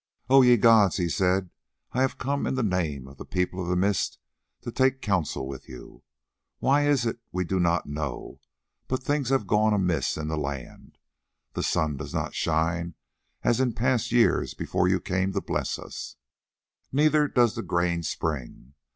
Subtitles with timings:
[0.31, 0.41] "Oh!
[0.41, 1.51] ye gods," he said,
[1.91, 4.17] "I come in the name of the People of the Mist
[4.61, 6.01] to take counsel with you.
[6.57, 8.39] Why it is we do not know,
[8.87, 10.97] but things have gone amiss in the land:
[11.53, 12.95] the sun does not shine
[13.43, 16.15] as in past years before you came to bless us,
[16.91, 18.73] neither does the grain spring.